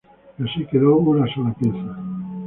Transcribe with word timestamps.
Y 0.39 0.49
así 0.49 0.65
quedó 0.65 0.95
una 0.97 1.31
sola 1.31 1.53
pieza. 1.53 1.95